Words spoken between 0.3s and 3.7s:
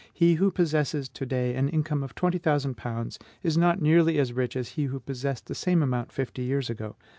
who possesses to day an income of twenty thousand pounds is